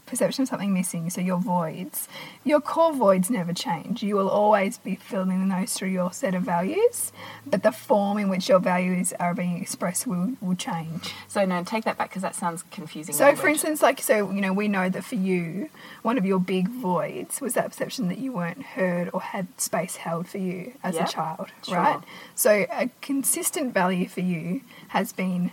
[0.07, 2.07] perception of something missing, so your voids.
[2.43, 4.01] Your core voids never change.
[4.01, 7.11] You will always be filling those through your set of values,
[7.45, 11.13] but the form in which your values are being expressed will, will change.
[11.27, 13.13] So no, take that back because that sounds confusing.
[13.13, 15.69] So, for instance, like, so, you know, we know that for you,
[16.01, 19.97] one of your big voids was that perception that you weren't heard or had space
[19.97, 21.77] held for you as Yeah, a child, sure.
[21.77, 21.99] right?
[22.33, 25.51] So, a consistent value for you has been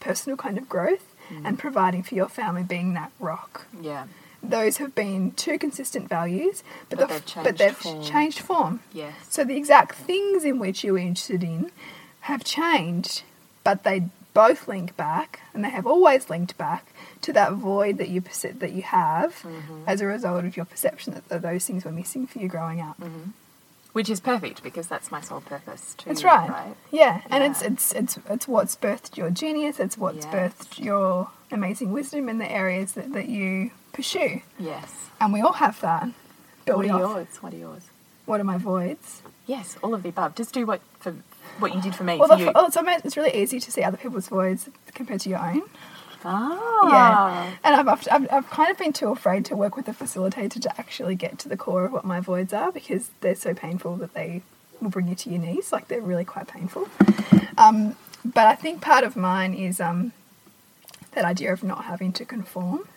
[0.00, 1.46] personal kind of growth Mm.
[1.46, 3.66] and providing for your family being that rock.
[3.80, 4.04] yeah,
[4.42, 8.02] Those have been two consistent values, but, But the, they've but changed they've form.
[8.04, 8.80] changed form.
[8.92, 11.70] yes, So the exact things in which you were interested in
[12.20, 13.22] have changed,
[13.64, 16.86] but they both link back, and they have always linked back
[17.22, 18.20] to that void that you
[18.64, 19.82] that you have Mm-hmm.
[19.86, 22.96] as a result of your perception that those things were missing for you growing up.
[23.92, 26.10] Which is perfect because that's my soul purpose too.
[26.10, 26.48] That's right.
[26.48, 26.74] Right.
[26.90, 29.80] Yeah, and it's it's it's it's what's birthed your genius.
[29.80, 30.34] It's what's Yes.
[30.34, 34.92] birthed your amazing wisdom in the areas that, that you pursue, Yes.
[35.20, 36.08] and we all have that.
[36.66, 37.28] What are off- yours?
[37.40, 37.82] What are yours?
[38.26, 39.22] What are my voids?
[39.46, 40.34] Yes, all of the above.
[40.34, 41.14] Just do what for
[41.58, 42.18] what you did for me.
[42.18, 42.52] Well, for the, you.
[42.54, 45.62] oh, it's, it's really easy to see other people's voids compared to your own.
[46.24, 46.88] Ah.
[46.88, 47.56] Yeah.
[47.64, 50.60] And I've, I've, I've, I've kind of been too afraid to work with a facilitator
[50.62, 53.96] to actually get to the core of what my voids are because they're so painful
[53.96, 54.42] that they
[54.80, 55.72] will bring you to your knees.
[55.72, 56.88] Like they're really quite painful.
[57.56, 60.12] Um, but I think part of mine is um,
[61.12, 62.88] that idea of not having to conform.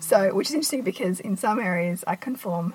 [0.00, 2.74] So, which is interesting because in some areas I conform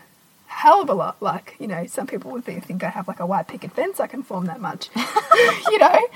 [0.49, 1.21] a hell of a lot.
[1.21, 3.99] Like, you know, some people would think, think I have like a white picket fence,
[3.99, 4.89] I conform that much.
[5.69, 6.07] you know?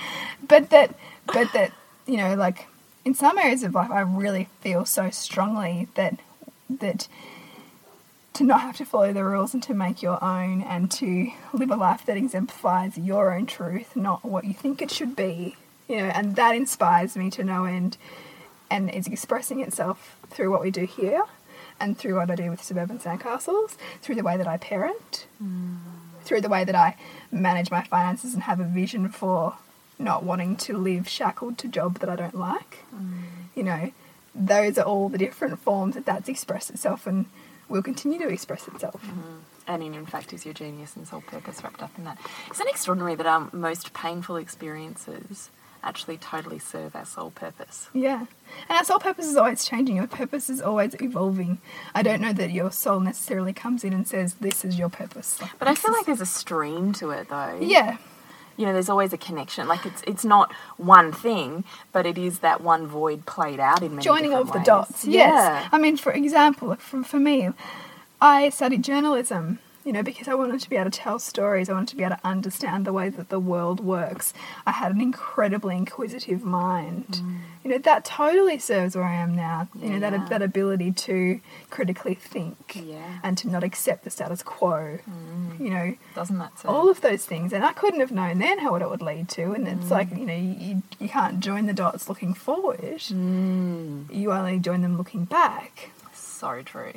[0.48, 0.96] But that,
[1.28, 1.74] but that,
[2.08, 2.68] you know, like
[3.04, 6.20] in some areas of life, I really feel so strongly that,
[6.70, 7.08] that
[8.34, 11.72] to not have to follow the rules and to make your own and to live
[11.72, 15.98] a life that exemplifies your own truth, not what you think it should be, you
[15.98, 17.98] know, and that inspires me to no end
[18.70, 21.24] and is expressing itself through what we do here
[21.80, 25.78] and through what I do with suburban sandcastles, through the way that I parent, mm.
[26.24, 26.96] through the way that I
[27.32, 29.56] manage my finances and have a vision for
[30.04, 32.84] not wanting to live shackled to a job that I don't like.
[32.96, 33.24] Mm.
[33.56, 33.92] You know,
[34.34, 37.26] those are all the different forms that that's expressed itself and
[37.70, 39.02] will continue to express itself.
[39.04, 39.38] Mm-hmm.
[39.68, 42.18] And in, in fact, is your genius and soul purpose wrapped up in that.
[42.52, 45.50] Isn't it extraordinary that our most painful experiences
[45.84, 47.90] actually totally serve our soul purpose?
[47.94, 48.26] Yeah.
[48.70, 49.96] And our soul purpose is always changing.
[49.96, 51.60] Your purpose is always evolving.
[51.96, 55.42] I don't know that your soul necessarily comes in and says, This is your purpose.
[55.42, 57.58] Like, But I feel is- like there's a stream to it, though.
[57.62, 57.98] Yeah.
[58.62, 59.68] You know, there's always a connection.
[59.68, 63.96] Like it's it's not one thing, but it is that one void played out in
[63.96, 65.04] many Joining of the dots.
[65.04, 65.32] Yes.
[65.32, 65.68] Yeah.
[65.72, 67.50] I mean, for example, for, for me,
[68.22, 71.70] I studied journalism, you know, because I wanted to be able to tell stories.
[71.70, 74.34] I wanted to be able to understand the way that the world works.
[74.66, 77.22] I had an incredibly inquisitive mind.
[77.64, 79.68] You know, that totally serves where I am now.
[79.80, 80.12] You know, Mm.
[80.12, 81.40] That, that ability to
[81.70, 82.96] critically think Yeah.
[82.98, 83.20] Mm.
[83.24, 85.00] and to not accept the status quo.
[85.60, 86.72] You know, Doesn't that serve?
[86.72, 87.54] all of those things.
[87.54, 89.52] And I couldn't have known then how it would lead to.
[89.52, 93.02] And it's like, you know, you, you can't join the dots looking forward.
[93.02, 95.92] Mm, You only join them looking back.
[96.14, 96.94] so true.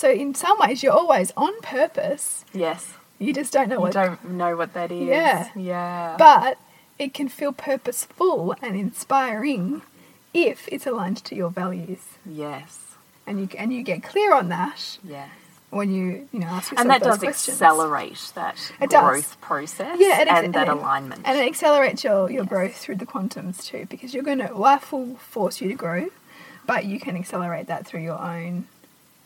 [0.00, 2.44] So in some ways, you're always on purpose.
[2.54, 2.94] Yes.
[3.18, 3.92] You just don't know You what.
[3.92, 5.06] don't know what that is.
[5.06, 5.50] Yeah.
[5.54, 6.16] Yeah.
[6.18, 6.56] But
[6.98, 9.82] it can feel purposeful and inspiring
[10.32, 12.78] if it's aligned to your values, yes.
[13.26, 15.28] and you and you get clear on that Yes.
[15.70, 17.54] when you you know ask yourself And that those does questions.
[17.60, 19.02] accelerate that It does.
[19.10, 21.22] growth process Yeah, ex- and that it- alignment.
[21.26, 22.48] And it accelerates your, your Yes.
[22.48, 26.08] growth through the quantums too, because you're going to, life will force you to grow,
[26.64, 28.66] but you can accelerate that through your own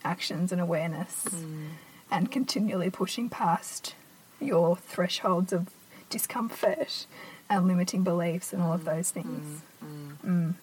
[0.05, 1.67] actions and awareness Mm.
[2.11, 3.95] and continually pushing past
[4.39, 5.69] your thresholds of
[6.09, 7.05] discomfort
[7.49, 9.61] and limiting beliefs and all of those mm, things.
[9.83, 10.53] Mm, mm.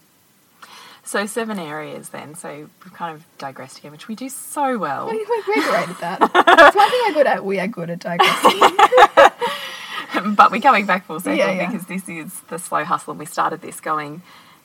[1.04, 2.34] So seven areas then.
[2.36, 5.10] So we've kind of digressed again, which we do so well.
[5.10, 6.20] We- We're, we're great at that.
[6.34, 7.44] It's one thing we're good at.
[7.44, 8.60] We are good at digressing.
[10.36, 11.70] but we're coming back full circle Yeah, yeah.
[11.70, 13.12] because this is the slow hustle.
[13.12, 14.22] And we started this going,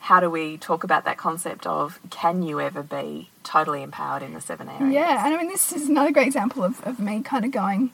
[0.08, 4.32] how do we talk about that concept of can you ever be totally empowered in
[4.32, 4.90] the seven areas?
[4.90, 7.90] Yeah, and I mean, this is another great example of, of me kind of going,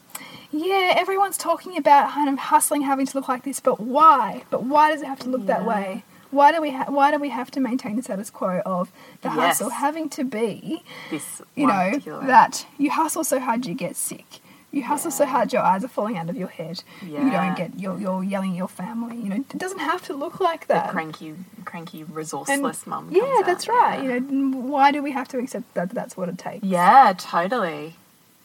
[0.52, 4.44] yeah, everyone's talking about kind of hustling having to look like this, but why?
[4.48, 6.04] But why does it have to look that way?
[6.30, 9.28] Why do we ha- why do we have to maintain the status quo of the
[9.30, 9.36] Yes.
[9.58, 13.96] hustle having to be, This you know, particular- that you hustle so hard you get
[13.96, 14.38] sick.
[14.74, 16.82] You hustle so hard your eyes are falling out of your head.
[17.00, 19.16] You don't get you're, you're yelling at your family.
[19.16, 20.90] You know, it doesn't have to look like that.
[20.90, 21.34] cranky,
[21.64, 23.08] cranky, And- resourceless mum.
[23.12, 24.02] Yeah, that's out, right.
[24.04, 24.14] yeah.
[24.14, 26.64] You know, why do we have to accept that that's what it takes?
[26.64, 27.94] Yeah, totally.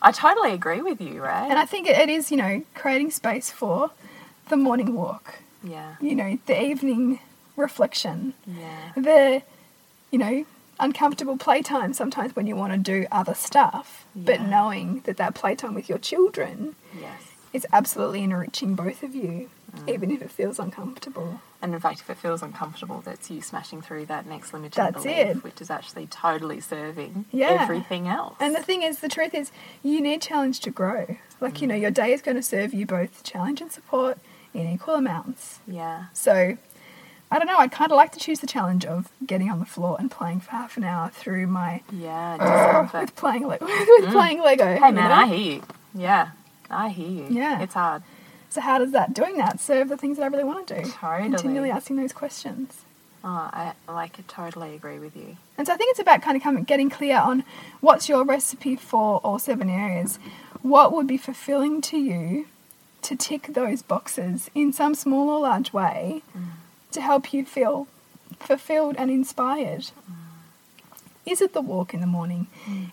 [0.01, 1.49] I totally agree with you, right?
[1.49, 3.89] And I think it, it is, you know, creating space for
[4.49, 7.19] the morning walk, yeah, you know, the evening
[7.57, 9.41] reflection, yeah, the,
[10.11, 10.45] you know,
[10.79, 15.73] uncomfortable playtime sometimes when you want to do other stuff, but knowing that that playtime
[15.73, 17.21] with your children yes.
[17.53, 19.93] is absolutely enriching both of you, Mm.
[19.93, 21.41] even if it feels uncomfortable.
[21.61, 25.03] And in fact, if it feels uncomfortable, that's you smashing through that next limiting That's
[25.03, 25.43] belief, it.
[25.43, 27.57] which is actually totally serving Yeah.
[27.61, 28.35] everything else.
[28.39, 29.51] And the thing is, the truth is,
[29.83, 31.17] you need challenge to grow.
[31.39, 34.17] Like, you know, your day is going to serve you both challenge and support
[34.55, 35.59] in equal amounts.
[35.67, 36.57] yeah, So,
[37.31, 39.65] I don't know, I kind of like to choose the challenge of getting on the
[39.65, 41.81] floor and playing for half an hour through my.
[41.91, 44.65] yeah, with playing, Le- with playing Lego.
[44.75, 44.79] Mm.
[44.79, 45.15] Hey you man, know?
[45.15, 45.63] I hear you.
[45.93, 46.29] Yeah,
[46.69, 47.27] I hear you.
[47.29, 47.61] Yeah.
[47.61, 48.03] it's hard.
[48.51, 50.89] So, how does that, doing that, serve the things that I really want to do?
[50.89, 51.29] Totally.
[51.29, 52.83] Continually asking those questions.
[53.23, 55.35] Oh, I like totally agree with you.
[55.57, 57.43] And so I think it's about kind of coming, getting clear on
[57.81, 60.17] what's your recipe for all seven areas.
[60.63, 62.47] What would be fulfilling to you
[63.03, 66.45] to tick those boxes in some small or large way Mm.
[66.91, 67.88] To help you feel
[68.39, 69.91] fulfilled and inspired?
[70.10, 70.15] Mm.
[71.25, 72.47] Is it the walk in the morning?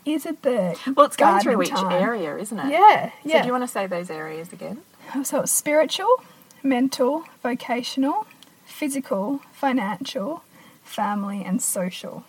[0.05, 1.93] Is it the Well, it's going through each time?
[1.93, 2.71] area, isn't it?
[2.71, 3.37] Yeah, yeah.
[3.37, 4.83] So do you want to say those areas again?
[5.23, 6.23] So it's spiritual,
[6.63, 8.27] mental, vocational,
[8.65, 10.43] physical, financial,
[10.83, 12.25] family, and social.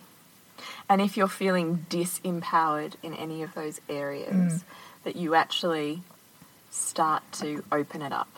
[0.88, 4.64] And if you're feeling disempowered in any of those areas,
[5.04, 6.02] that you actually
[6.70, 8.37] start to open it up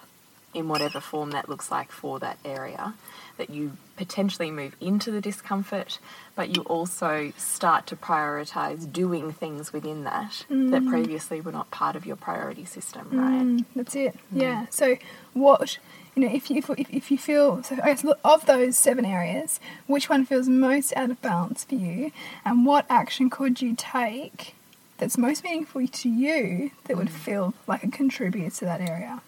[0.53, 2.95] in whatever form that looks like for that area,
[3.37, 5.99] that you potentially move into the discomfort,
[6.35, 10.91] but you also start to prioritize doing things within that that mm.
[10.91, 13.43] previously were not part of your priority system, mm, right?
[13.43, 14.19] Mm, that's it.
[14.35, 14.43] Mm.
[14.43, 14.67] Yeah.
[14.71, 14.97] So
[15.33, 15.79] what
[16.15, 19.61] you know, if you if, if you feel so, I guess of those seven areas,
[19.87, 22.13] which one feels most out of balance for you,
[22.45, 24.55] and what action could you take
[24.99, 29.23] that's most meaningful to you that would feel like it contributes to that area?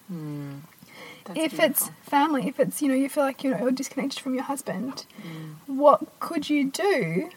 [1.25, 4.45] That's if it's family, if it's you know you feel like you're, disconnected from your
[4.45, 5.55] husband, mm.
[5.67, 7.31] what could you do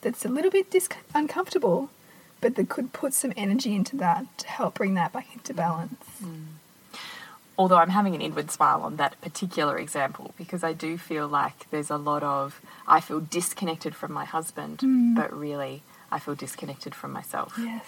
[0.00, 1.90] that's a little bit dis- uncomfortable,
[2.40, 6.04] but that could put some energy into that to help bring that back into balance?
[6.22, 6.44] Mm.
[7.58, 11.70] although I'm having an inward smile on that particular example because I do feel like
[11.70, 15.14] there's a lot of I feel disconnected from my husband, mm.
[15.14, 17.54] but really I feel disconnected from myself.
[17.58, 17.84] Yes.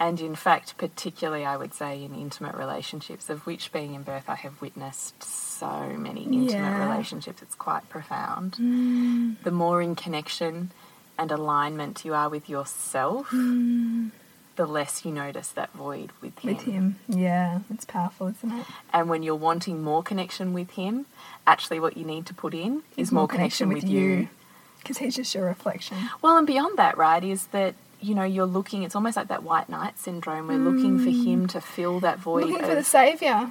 [0.00, 4.24] And in fact, particularly I would say in intimate relationships, of which being in birth
[4.28, 6.88] I have witnessed so many intimate Yeah.
[6.90, 8.52] relationships, it's quite profound.
[8.58, 9.42] Mm.
[9.44, 10.70] The more in connection
[11.18, 16.48] and alignment you are with yourself, the less you notice that void with him.
[16.56, 18.66] With him, yeah, it's powerful, isn't it?
[18.94, 21.04] And when you're wanting more connection with him,
[21.46, 24.28] actually what you need to put in is more, connection, with, you.
[24.78, 25.98] because he's just your reflection.
[26.22, 28.82] Well, and beyond that, right, is that you know you're looking.
[28.82, 30.48] It's almost like that white knight syndrome.
[30.48, 31.24] We're looking for mm.
[31.24, 33.50] him to fill that void Looking for the savior.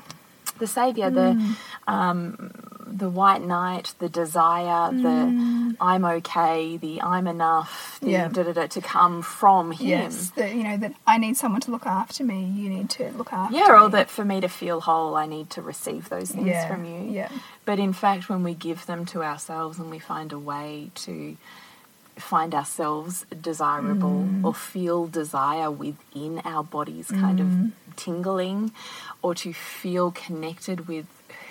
[0.59, 1.55] the savior, the mm.
[1.87, 2.51] um,
[2.91, 5.77] the white knight, the desire, the mm.
[5.79, 8.27] I'm okay, the I'm enough, the Yeah.
[8.27, 9.87] da, da, da, to come from him.
[9.87, 12.45] Yes, that you know that I need someone to look after me.
[12.45, 13.55] You need to look after.
[13.55, 13.91] Yeah, or me.
[13.91, 17.01] that for me to feel whole, I need to receive those things yeah, from you.
[17.09, 17.29] Yeah,
[17.65, 21.37] But in fact, when we give them to ourselves and we find a way to
[22.19, 24.43] find ourselves desirable mm.
[24.43, 27.71] or feel desire within our bodies kind of mm.
[27.95, 28.71] tingling,
[29.21, 31.05] or to feel connected with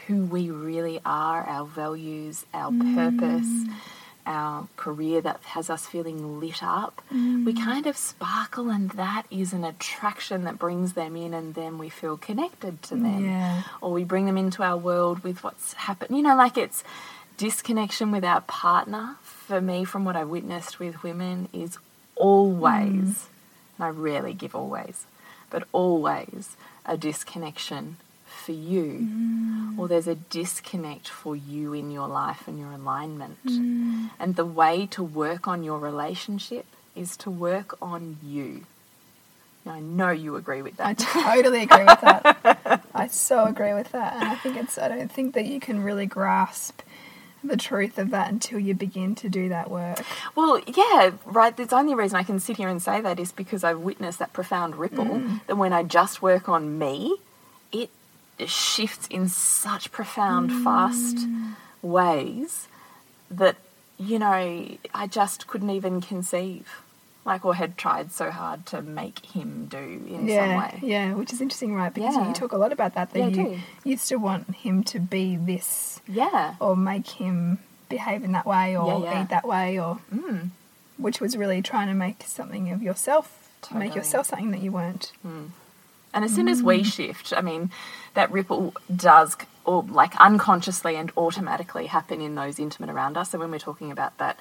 [0.06, 2.94] who we really are, our values, our mm.
[2.94, 3.66] purpose,
[4.26, 9.54] our career that has us feeling lit up, we kind of sparkle, and that is
[9.54, 13.24] an attraction that brings them in, and then we feel connected to them.
[13.24, 16.14] Yeah, or we bring them into our world with what's happened.
[16.14, 16.84] You know, like it's
[17.38, 19.16] disconnection with our partner.
[19.48, 21.78] For me, from what I've witnessed with women, is
[22.16, 23.26] always, mm.
[23.78, 25.06] and I rarely give always,
[25.48, 27.96] but always a disconnection
[28.26, 29.78] for you, mm.
[29.78, 33.42] or there's a disconnect for you in your life and your alignment.
[33.46, 34.10] Mm.
[34.20, 38.66] And the way to work on your relationship is to work on you.
[39.64, 40.88] Now, I know you agree with that.
[40.88, 42.84] I totally agree with that.
[42.94, 44.12] I so agree with that.
[44.12, 46.82] And I think it's, I don't think that you can really grasp
[47.44, 50.04] the truth of that until you begin to do that work.
[50.34, 51.56] Well, yeah, right.
[51.56, 54.32] The only reason I can sit here and say that is because I've witnessed that
[54.32, 55.46] profound ripple mm.
[55.46, 57.16] that when I just work on me,
[57.72, 57.90] it
[58.46, 60.64] shifts in such profound, mm.
[60.64, 61.26] fast
[61.82, 62.68] ways
[63.30, 63.56] that,
[63.98, 66.82] you know, I just couldn't even conceive.
[67.28, 70.78] Like, or had tried so hard to make him do in some way.
[70.82, 71.92] yeah, which is interesting, right?
[71.92, 72.26] Because Yeah.
[72.28, 75.36] you talk a lot about that, that Yeah, you used to want him to be
[75.36, 76.54] this Yeah.
[76.58, 77.58] or make him
[77.90, 79.22] behave in that way or Yeah, yeah.
[79.22, 80.50] eat that way or Mm.
[80.96, 83.26] which was really trying to make something of yourself
[83.62, 85.12] to make yourself something that you weren't.
[86.14, 87.70] And as soon as we shift, I mean,
[88.14, 93.30] that ripple does, or like unconsciously and automatically happen in those intimate around us.
[93.30, 94.38] So when we're talking about that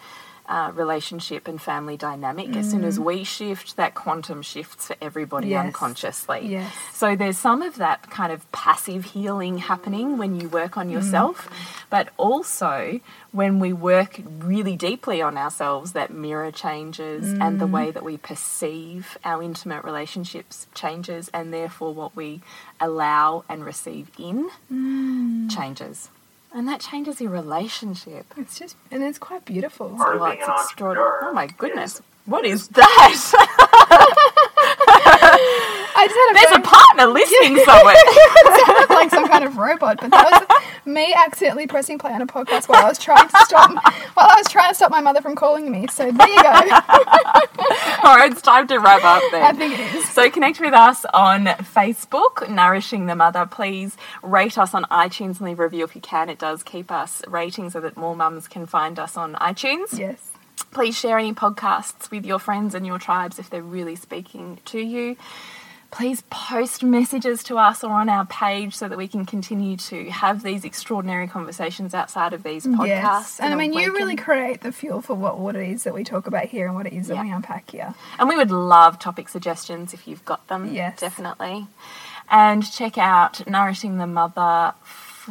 [0.48, 3.04] uh, relationship and family dynamic, as soon as mm.
[3.04, 5.66] we shift, that quantum shifts for everybody Yes.
[5.66, 6.48] unconsciously.
[6.48, 6.74] Yes.
[6.94, 10.94] So there's some of that kind of passive healing happening when you work on mm.
[10.94, 11.50] yourself,
[11.90, 13.00] but also
[13.32, 17.72] when we work really deeply on ourselves, that mirror changes and the mm.
[17.72, 22.42] way that we perceive our intimate relationships changes, and therefore what we
[22.80, 24.50] allow and receive in
[25.50, 26.10] changes.
[26.58, 28.26] And that changes your relationship.
[28.36, 29.90] It's just and it's quite beautiful.
[29.90, 31.08] Part of Well, being it's an extraordinary.
[31.08, 32.02] entrepreneur Oh my is- goodness.
[32.26, 33.54] What is that?
[36.08, 37.96] I just had a There's a partner listening somewhere.
[38.66, 42.28] sounded like some kind of robot, but that was me accidentally pressing play on a
[42.28, 45.22] podcast while I was trying to stop while I was trying to stop my mother
[45.22, 45.88] from calling me.
[45.88, 46.50] So there you go.
[48.04, 49.44] All right, it's time to wrap up then.
[49.44, 50.08] I think it is.
[50.10, 53.46] So connect with us on Facebook, Nourishing the Mother.
[53.46, 56.30] Please rate us on iTunes and leave a review if you can.
[56.30, 59.98] It does keep us rating so that more mums can find us on iTunes.
[59.98, 60.22] Yes.
[60.72, 64.80] Please share any podcasts with your friends and your tribes if they're really speaking to
[64.80, 65.16] you.
[65.90, 70.10] Please post messages to us or on our page so that we can continue to
[70.10, 72.88] have these extraordinary conversations outside of these podcasts.
[72.88, 73.40] Yes.
[73.40, 76.04] And I mean, you really create the fuel for what, what it is that we
[76.04, 77.96] talk about here and what it is that we unpack here.
[78.20, 80.74] And we would love topic suggestions if you've got them.
[80.74, 81.00] Yes.
[81.00, 81.68] Definitely.
[82.30, 84.74] And check out Nourishing the Mother.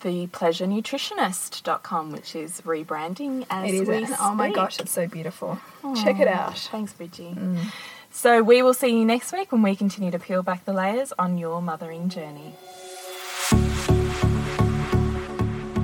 [0.00, 3.88] thepleasurenutritionist.com, which is rebranding as It is.
[3.88, 5.58] we And oh my gosh, it's so beautiful.
[6.02, 6.58] Check it out.
[6.58, 7.34] Thanks, Bridgie.
[7.34, 7.58] Mm.
[8.10, 11.12] So we will see you next week when we continue to peel back the layers
[11.18, 12.54] on your mothering journey.